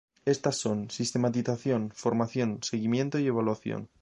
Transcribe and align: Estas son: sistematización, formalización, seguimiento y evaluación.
Estas 0.25 0.55
son: 0.57 0.89
sistematización, 0.89 1.91
formalización, 1.93 2.63
seguimiento 2.63 3.19
y 3.19 3.27
evaluación. 3.27 3.87